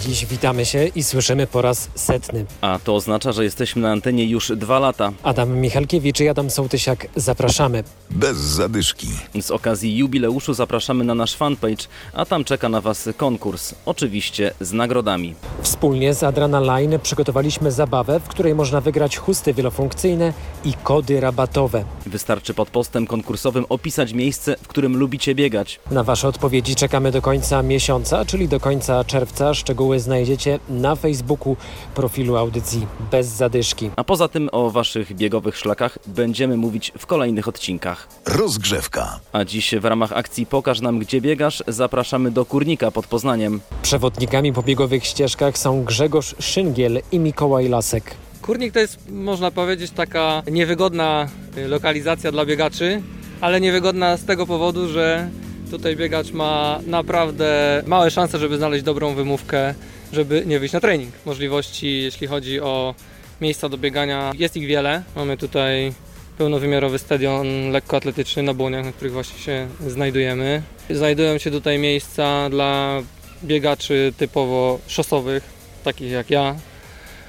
Dziś 0.00 0.26
witamy 0.26 0.66
się 0.66 0.86
i 0.86 1.02
słyszymy 1.02 1.46
po 1.46 1.62
raz 1.62 1.88
setny. 1.94 2.44
A 2.60 2.78
to 2.84 2.94
oznacza, 2.94 3.32
że 3.32 3.44
jesteśmy 3.44 3.82
na 3.82 3.92
antenie 3.92 4.24
już 4.26 4.52
dwa 4.56 4.78
lata. 4.78 5.12
Adam 5.22 5.58
Michalkiewicz 5.58 6.20
i 6.20 6.28
Adam 6.28 6.50
Sołtysiak 6.50 7.06
zapraszamy. 7.16 7.84
Bez 8.10 8.36
zadyszki. 8.36 9.08
Z 9.40 9.50
okazji 9.50 9.96
jubileuszu 9.96 10.54
zapraszamy 10.54 11.04
na 11.04 11.14
nasz 11.14 11.36
fanpage, 11.36 11.84
a 12.12 12.24
tam 12.24 12.44
czeka 12.44 12.68
na 12.68 12.80
Was 12.80 13.08
konkurs. 13.16 13.74
Oczywiście 13.86 14.52
z 14.60 14.72
nagrodami. 14.72 15.34
Wspólnie 15.62 16.14
z 16.14 16.22
Adrana 16.22 16.60
Line 16.60 16.98
przygotowaliśmy 17.02 17.72
zabawę, 17.72 18.20
w 18.20 18.28
której 18.28 18.54
można 18.54 18.80
wygrać 18.80 19.16
chusty 19.16 19.54
wielofunkcyjne 19.54 20.32
i 20.64 20.72
kody 20.72 21.20
rabatowe. 21.20 21.84
Wystarczy 22.06 22.54
pod 22.54 22.70
postem 22.70 23.06
konkursowym 23.06 23.64
opisać 23.68 24.12
miejsce, 24.12 24.56
w 24.62 24.68
którym 24.68 24.96
lubicie 24.96 25.34
biegać. 25.34 25.80
Na 25.90 26.04
Wasze 26.04 26.28
odpowiedzi 26.28 26.74
czekamy 26.74 27.10
do 27.12 27.22
końca 27.22 27.62
miesiąca, 27.62 28.24
czyli 28.24 28.48
do 28.48 28.60
końca 28.60 29.04
czerwca. 29.04 29.54
Szczegóły 29.54 29.85
znajdziecie 29.94 30.58
na 30.68 30.96
Facebooku 30.96 31.56
profilu 31.94 32.36
audycji 32.36 32.86
Bez 33.10 33.26
Zadyszki. 33.26 33.90
A 33.96 34.04
poza 34.04 34.28
tym 34.28 34.48
o 34.52 34.70
Waszych 34.70 35.14
biegowych 35.14 35.56
szlakach 35.56 35.98
będziemy 36.06 36.56
mówić 36.56 36.92
w 36.98 37.06
kolejnych 37.06 37.48
odcinkach. 37.48 38.08
Rozgrzewka. 38.26 39.20
A 39.32 39.44
dziś 39.44 39.74
w 39.74 39.84
ramach 39.84 40.12
akcji 40.12 40.46
Pokaż 40.46 40.80
nam 40.80 40.98
gdzie 40.98 41.20
biegasz 41.20 41.62
zapraszamy 41.68 42.30
do 42.30 42.44
Kurnika 42.44 42.90
pod 42.90 43.06
Poznaniem. 43.06 43.60
Przewodnikami 43.82 44.52
po 44.52 44.62
biegowych 44.62 45.04
ścieżkach 45.04 45.58
są 45.58 45.84
Grzegorz 45.84 46.34
Szyngiel 46.38 47.00
i 47.12 47.18
Mikołaj 47.18 47.68
Lasek. 47.68 48.14
Kurnik 48.42 48.72
to 48.72 48.78
jest, 48.78 48.98
można 49.10 49.50
powiedzieć, 49.50 49.90
taka 49.90 50.42
niewygodna 50.50 51.28
y, 51.56 51.68
lokalizacja 51.68 52.32
dla 52.32 52.46
biegaczy, 52.46 53.02
ale 53.40 53.60
niewygodna 53.60 54.16
z 54.16 54.24
tego 54.24 54.46
powodu, 54.46 54.88
że 54.88 55.28
tutaj 55.70 55.96
biegacz 55.96 56.32
ma 56.32 56.80
naprawdę 56.86 57.82
małe 57.86 58.10
szanse, 58.10 58.38
żeby 58.38 58.56
znaleźć 58.56 58.84
dobrą 58.84 59.14
wymówkę, 59.14 59.74
żeby 60.12 60.42
nie 60.46 60.58
wyjść 60.58 60.74
na 60.74 60.80
trening. 60.80 61.14
Możliwości, 61.26 62.02
jeśli 62.02 62.26
chodzi 62.26 62.60
o 62.60 62.94
miejsca 63.40 63.68
do 63.68 63.78
biegania, 63.78 64.32
jest 64.38 64.56
ich 64.56 64.66
wiele. 64.66 65.02
Mamy 65.16 65.36
tutaj 65.36 65.92
pełnowymiarowy 66.38 66.98
stadion 66.98 67.70
lekkoatletyczny 67.70 68.42
na 68.42 68.54
Błoniach, 68.54 68.84
na 68.84 68.92
których 68.92 69.12
właśnie 69.12 69.38
się 69.38 69.68
znajdujemy. 69.86 70.62
Znajdują 70.90 71.38
się 71.38 71.50
tutaj 71.50 71.78
miejsca 71.78 72.50
dla 72.50 73.02
biegaczy 73.44 74.12
typowo 74.16 74.78
szosowych, 74.86 75.42
takich 75.84 76.10
jak 76.10 76.30
ja, 76.30 76.56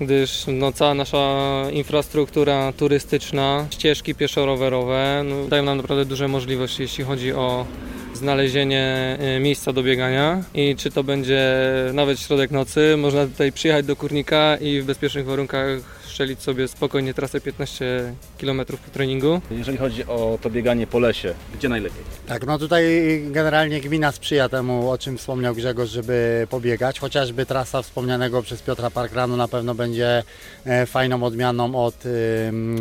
gdyż 0.00 0.44
no, 0.46 0.72
cała 0.72 0.94
nasza 0.94 1.46
infrastruktura 1.72 2.72
turystyczna, 2.72 3.66
ścieżki 3.70 4.14
pieszo-rowerowe 4.14 5.24
no, 5.24 5.48
dają 5.48 5.62
nam 5.62 5.76
naprawdę 5.76 6.04
duże 6.04 6.28
możliwości, 6.28 6.82
jeśli 6.82 7.04
chodzi 7.04 7.32
o 7.32 7.66
znalezienie 8.14 9.16
e, 9.20 9.40
miejsca 9.40 9.72
do 9.72 9.82
biegania 9.82 10.42
i 10.54 10.76
czy 10.76 10.90
to 10.90 11.04
będzie 11.04 11.54
nawet 11.92 12.20
środek 12.20 12.50
nocy, 12.50 12.96
można 12.96 13.26
tutaj 13.26 13.52
przyjechać 13.52 13.86
do 13.86 13.96
Kurnika 13.96 14.56
i 14.56 14.80
w 14.80 14.84
bezpiecznych 14.84 15.26
warunkach 15.26 15.98
strzelić 16.18 16.42
sobie 16.42 16.68
spokojnie 16.68 17.14
trasę 17.14 17.40
15 17.40 18.14
km 18.40 18.66
po 18.66 18.90
treningu. 18.92 19.40
Jeżeli 19.50 19.78
chodzi 19.78 20.04
o 20.06 20.38
to 20.42 20.50
bieganie 20.50 20.86
po 20.86 20.98
lesie, 20.98 21.34
gdzie 21.54 21.68
najlepiej? 21.68 22.02
Tak, 22.26 22.46
no 22.46 22.58
tutaj 22.58 22.84
generalnie 23.30 23.80
gmina 23.80 24.12
sprzyja 24.12 24.48
temu, 24.48 24.90
o 24.90 24.98
czym 24.98 25.18
wspomniał 25.18 25.54
Grzegorz, 25.54 25.90
żeby 25.90 26.46
pobiegać. 26.50 27.00
Chociażby 27.00 27.46
trasa 27.46 27.82
wspomnianego 27.82 28.42
przez 28.42 28.62
Piotra 28.62 28.90
Parkranu 28.90 29.36
na 29.36 29.48
pewno 29.48 29.74
będzie 29.74 30.22
e, 30.64 30.86
fajną 30.86 31.22
odmianą 31.22 31.74
od 31.74 31.94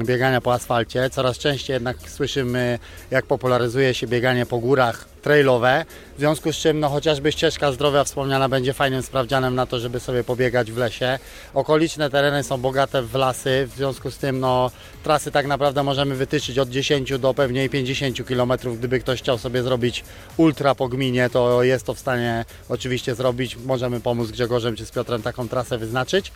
biegania 0.05 0.41
po 0.41 0.53
asfalcie. 0.53 1.09
Coraz 1.09 1.37
częściej 1.37 1.73
jednak 1.73 1.97
słyszymy, 2.09 2.79
jak 3.11 3.25
popularyzuje 3.25 3.93
się 3.93 4.07
bieganie 4.07 4.45
po 4.45 4.57
górach 4.57 5.17
trailowe, 5.27 5.85
w 6.15 6.19
związku 6.19 6.53
z 6.53 6.55
czym 6.55 6.79
no, 6.79 6.89
chociażby 6.89 7.31
ścieżka 7.31 7.71
zdrowia 7.71 8.03
wspomniana 8.03 8.49
będzie 8.49 8.73
fajnym 8.73 9.03
sprawdzianem 9.03 9.55
na 9.55 9.65
to, 9.65 9.79
żeby 9.79 9.99
sobie 9.99 10.23
pobiegać 10.23 10.71
w 10.71 10.77
lesie. 10.77 11.19
Okoliczne 11.53 12.09
tereny 12.09 12.43
są 12.43 12.57
bogate 12.57 13.01
w 13.01 13.15
lasy, 13.15 13.67
w 13.73 13.77
związku 13.77 14.11
z 14.11 14.17
tym 14.17 14.39
no, 14.39 14.71
trasy 15.03 15.31
tak 15.31 15.47
naprawdę 15.47 15.83
możemy 15.83 16.15
wytyczyć 16.15 16.59
od 16.59 16.69
10 16.69 17.19
do 17.19 17.33
pewnie 17.33 17.69
50 17.69 18.27
km. 18.27 18.53
Gdyby 18.77 18.99
ktoś 18.99 19.19
chciał 19.19 19.37
sobie 19.37 19.63
zrobić 19.63 20.03
ultra 20.37 20.75
po 20.75 20.87
gminie, 20.87 21.29
to 21.29 21.63
jest 21.63 21.85
to 21.85 21.93
w 21.93 21.99
stanie 21.99 22.45
oczywiście 22.69 23.15
zrobić. 23.15 23.57
Możemy 23.65 23.99
pomóc 23.99 24.31
Grzegorzem 24.31 24.75
czy 24.75 24.85
z 24.85 24.91
Piotrem 24.91 25.21
taką 25.21 25.49
trasę 25.49 25.77
wyznaczyć. 25.77 26.31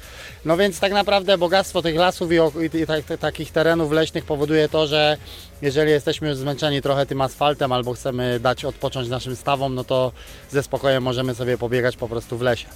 No 0.45 0.57
więc 0.57 0.79
tak 0.79 0.91
naprawdę 0.91 1.37
bogactwo 1.37 1.81
tych 1.81 1.95
lasów 1.95 2.31
i, 2.31 2.35
i, 2.35 2.81
i 2.81 2.87
tak, 2.87 3.05
takich 3.19 3.51
terenów 3.51 3.91
leśnych 3.91 4.25
powoduje 4.25 4.69
to, 4.69 4.87
że 4.87 5.17
jeżeli 5.61 5.91
jesteśmy 5.91 6.29
już 6.29 6.38
zmęczeni 6.38 6.81
trochę 6.81 7.05
tym 7.05 7.22
asfaltem 7.22 7.72
albo 7.72 7.94
chcemy 7.94 8.39
dać 8.39 8.66
odpocząć 8.66 9.09
naszym 9.09 9.35
stawom, 9.35 9.75
no 9.75 9.83
to 9.83 10.11
ze 10.51 10.63
spokojem 10.63 11.03
możemy 11.03 11.35
sobie 11.35 11.57
pobiegać 11.57 11.97
po 11.97 12.07
prostu 12.07 12.38
w 12.38 12.41
lesie. 12.41 12.67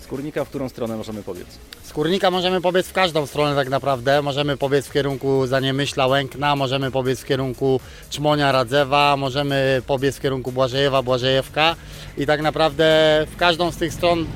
Z 0.00 0.06
Kurnika 0.06 0.44
w 0.44 0.48
którą 0.48 0.68
stronę 0.68 0.96
możemy 0.96 1.22
pobiec? 1.22 1.46
Z 1.82 1.92
Kurnika 1.92 2.30
możemy 2.30 2.60
pobiec 2.60 2.86
w 2.86 2.92
każdą 2.92 3.26
stronę 3.26 3.56
tak 3.56 3.68
naprawdę. 3.68 4.22
Możemy 4.22 4.56
pobiec 4.56 4.86
w 4.86 4.92
kierunku 4.92 5.46
Zaniemyśla, 5.46 6.06
Łękna, 6.06 6.56
możemy 6.56 6.90
pobiec 6.90 7.20
w 7.20 7.24
kierunku 7.24 7.80
Czmonia, 8.10 8.52
Radzewa, 8.52 9.16
możemy 9.16 9.82
pobiec 9.86 10.16
w 10.16 10.20
kierunku 10.20 10.52
Błażejewa, 10.52 11.02
Błażejewka 11.02 11.76
i 12.18 12.26
tak 12.26 12.42
naprawdę 12.42 12.84
w 13.30 13.36
każdą 13.36 13.70
z 13.70 13.76
tych 13.76 13.94
stron 13.94 14.26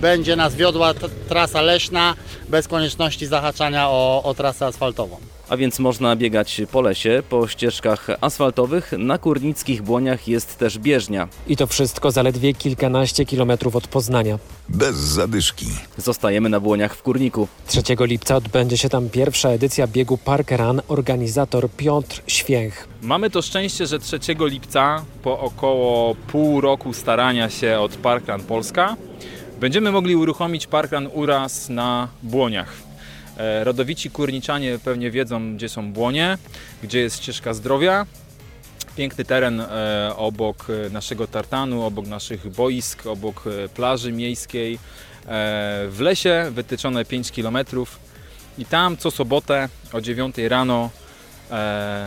będzie 0.00 0.36
nas 0.36 0.54
wiodła 0.54 0.94
trasa 1.28 1.62
leśna 1.62 2.14
bez 2.48 2.68
konieczności 2.68 3.26
zahaczania 3.26 3.88
o, 3.88 4.22
o 4.24 4.34
trasę 4.34 4.66
asfaltową. 4.66 5.33
A 5.48 5.56
więc 5.56 5.78
można 5.78 6.16
biegać 6.16 6.62
po 6.72 6.80
lesie, 6.80 7.22
po 7.28 7.48
ścieżkach 7.48 8.06
asfaltowych. 8.20 8.92
Na 8.98 9.18
kurnickich 9.18 9.82
błoniach 9.82 10.28
jest 10.28 10.58
też 10.58 10.78
bieżnia. 10.78 11.28
I 11.46 11.56
to 11.56 11.66
wszystko 11.66 12.10
zaledwie 12.10 12.54
kilkanaście 12.54 13.24
kilometrów 13.24 13.76
od 13.76 13.88
Poznania. 13.88 14.38
Bez 14.68 14.96
zadyszki. 14.96 15.66
Zostajemy 15.96 16.48
na 16.48 16.60
błoniach 16.60 16.94
w 16.96 17.02
Kurniku. 17.02 17.48
3 17.66 17.82
lipca 18.00 18.36
odbędzie 18.36 18.78
się 18.78 18.88
tam 18.88 19.10
pierwsza 19.10 19.48
edycja 19.48 19.86
biegu 19.86 20.18
Park 20.18 20.50
Run, 20.50 20.80
organizator 20.88 21.70
Piotr 21.70 22.22
Święch. 22.26 22.88
Mamy 23.02 23.30
to 23.30 23.42
szczęście, 23.42 23.86
że 23.86 23.98
3 23.98 24.18
lipca, 24.40 25.04
po 25.22 25.40
około 25.40 26.14
pół 26.14 26.60
roku 26.60 26.92
starania 26.92 27.50
się 27.50 27.80
od 27.80 27.96
Parkrun 27.96 28.40
Polska, 28.40 28.96
będziemy 29.60 29.92
mogli 29.92 30.16
uruchomić 30.16 30.66
Parkrun 30.66 31.08
Uraz 31.12 31.68
na 31.68 32.08
Błoniach. 32.22 32.83
E, 33.36 33.64
Rodowici 33.64 34.10
kurniczanie 34.10 34.78
pewnie 34.84 35.10
wiedzą, 35.10 35.56
gdzie 35.56 35.68
są 35.68 35.92
Błonie, 35.92 36.38
gdzie 36.82 36.98
jest 36.98 37.22
ścieżka 37.22 37.54
zdrowia. 37.54 38.06
Piękny 38.96 39.24
teren 39.24 39.60
e, 39.60 40.12
obok 40.16 40.66
e, 40.86 40.90
naszego 40.90 41.26
tartanu, 41.26 41.82
obok 41.82 42.06
naszych 42.06 42.48
boisk, 42.50 43.06
obok 43.06 43.44
plaży 43.74 44.12
miejskiej. 44.12 44.78
W 45.88 45.96
lesie 46.00 46.50
wytyczone 46.50 47.04
5 47.04 47.32
km 47.32 47.58
i 48.58 48.64
tam 48.64 48.96
co 48.96 49.10
sobotę 49.10 49.68
o 49.92 50.00
9 50.00 50.38
rano 50.38 50.90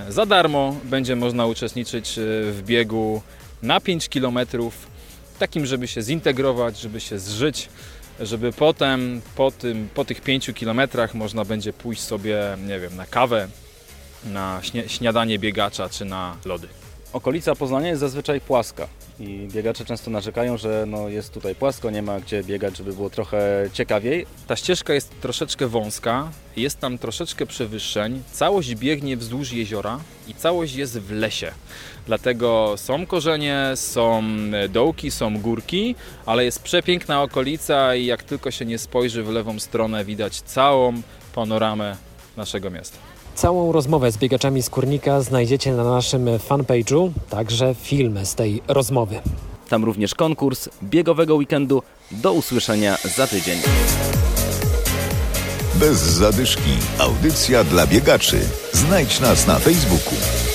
za 0.09 0.25
darmo 0.25 0.75
będzie 0.83 1.15
można 1.15 1.45
uczestniczyć 1.45 2.13
w 2.51 2.61
biegu 2.65 3.21
na 3.61 3.79
5 3.79 4.09
km, 4.09 4.39
takim, 5.39 5.65
żeby 5.65 5.87
się 5.87 6.01
zintegrować, 6.01 6.79
żeby 6.79 6.99
się 6.99 7.19
zżyć, 7.19 7.69
żeby 8.19 8.53
potem 8.53 9.21
po, 9.35 9.51
tym, 9.51 9.89
po 9.93 10.05
tych 10.05 10.21
5 10.21 10.51
kilometrach 10.55 11.13
można 11.13 11.45
będzie 11.45 11.73
pójść 11.73 12.01
sobie, 12.01 12.57
nie 12.67 12.79
wiem, 12.79 12.95
na 12.95 13.05
kawę, 13.05 13.47
na 14.25 14.61
śniadanie 14.87 15.39
biegacza 15.39 15.89
czy 15.89 16.05
na 16.05 16.37
lody. 16.45 16.67
Okolica 17.13 17.55
Poznania 17.55 17.87
jest 17.87 17.99
zazwyczaj 17.99 18.41
płaska 18.41 18.87
i 19.19 19.47
biegacze 19.53 19.85
często 19.85 20.11
narzekają, 20.11 20.57
że 20.57 20.85
no 20.87 21.09
jest 21.09 21.33
tutaj 21.33 21.55
płasko, 21.55 21.89
nie 21.89 22.01
ma 22.01 22.19
gdzie 22.19 22.43
biegać, 22.43 22.77
żeby 22.77 22.93
było 22.93 23.09
trochę 23.09 23.69
ciekawiej. 23.73 24.25
Ta 24.47 24.55
ścieżka 24.55 24.93
jest 24.93 25.21
troszeczkę 25.21 25.67
wąska, 25.67 26.31
jest 26.57 26.79
tam 26.79 26.97
troszeczkę 26.97 27.45
przewyższeń, 27.45 28.21
całość 28.31 28.75
biegnie 28.75 29.17
wzdłuż 29.17 29.51
jeziora 29.51 29.99
i 30.27 30.33
całość 30.33 30.75
jest 30.75 30.99
w 30.99 31.11
lesie. 31.11 31.51
Dlatego 32.05 32.73
są 32.77 33.05
korzenie, 33.05 33.71
są 33.75 34.23
dołki, 34.69 35.11
są 35.11 35.39
górki, 35.39 35.95
ale 36.25 36.45
jest 36.45 36.63
przepiękna 36.63 37.21
okolica 37.21 37.95
i 37.95 38.05
jak 38.05 38.23
tylko 38.23 38.51
się 38.51 38.65
nie 38.65 38.77
spojrzy 38.77 39.23
w 39.23 39.29
lewą 39.29 39.59
stronę, 39.59 40.05
widać 40.05 40.41
całą 40.41 41.01
panoramę 41.35 41.97
naszego 42.37 42.69
miasta. 42.69 43.16
Całą 43.37 43.71
rozmowę 43.71 44.11
z 44.11 44.17
biegaczami 44.17 44.63
z 44.63 44.69
Kurnika 44.69 45.21
znajdziecie 45.21 45.73
na 45.73 45.83
naszym 45.83 46.25
fanpage'u, 46.25 47.11
także 47.29 47.75
film 47.75 48.19
z 48.25 48.35
tej 48.35 48.61
rozmowy. 48.67 49.19
Tam 49.69 49.83
również 49.83 50.15
konkurs 50.15 50.69
biegowego 50.83 51.35
weekendu. 51.35 51.83
Do 52.11 52.33
usłyszenia 52.33 52.97
za 53.15 53.27
tydzień. 53.27 53.57
Bez 55.75 55.97
zadyszki. 55.97 56.71
Audycja 56.99 57.63
dla 57.63 57.87
biegaczy. 57.87 58.39
Znajdź 58.73 59.19
nas 59.19 59.47
na 59.47 59.59
Facebooku. 59.59 60.46